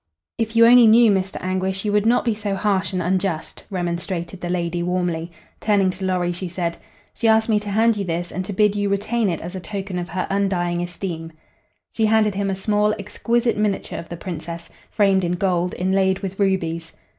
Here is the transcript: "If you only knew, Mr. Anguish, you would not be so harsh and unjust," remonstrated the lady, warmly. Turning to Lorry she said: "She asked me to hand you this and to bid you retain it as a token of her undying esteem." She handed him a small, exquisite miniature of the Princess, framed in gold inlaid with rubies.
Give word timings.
"If 0.39 0.55
you 0.55 0.65
only 0.65 0.87
knew, 0.87 1.11
Mr. 1.11 1.37
Anguish, 1.41 1.85
you 1.85 1.91
would 1.91 2.07
not 2.07 2.25
be 2.25 2.33
so 2.33 2.55
harsh 2.55 2.91
and 2.91 3.03
unjust," 3.03 3.65
remonstrated 3.69 4.41
the 4.41 4.49
lady, 4.49 4.81
warmly. 4.81 5.31
Turning 5.59 5.91
to 5.91 6.05
Lorry 6.05 6.31
she 6.31 6.47
said: 6.47 6.77
"She 7.13 7.27
asked 7.27 7.49
me 7.49 7.59
to 7.59 7.69
hand 7.69 7.97
you 7.97 8.03
this 8.03 8.31
and 8.31 8.43
to 8.45 8.51
bid 8.51 8.75
you 8.75 8.89
retain 8.89 9.29
it 9.29 9.41
as 9.41 9.53
a 9.53 9.59
token 9.59 9.99
of 9.99 10.09
her 10.09 10.25
undying 10.27 10.81
esteem." 10.81 11.33
She 11.93 12.07
handed 12.07 12.33
him 12.33 12.49
a 12.49 12.55
small, 12.55 12.95
exquisite 12.97 13.57
miniature 13.57 13.99
of 13.99 14.09
the 14.09 14.17
Princess, 14.17 14.71
framed 14.89 15.23
in 15.23 15.33
gold 15.33 15.75
inlaid 15.77 16.21
with 16.21 16.39
rubies. 16.39 16.93